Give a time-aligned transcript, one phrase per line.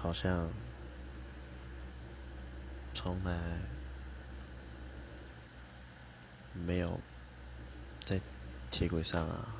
[0.00, 0.48] 好像
[2.94, 3.36] 从来
[6.54, 7.00] 没有
[8.04, 8.20] 在
[8.70, 9.57] 铁轨上啊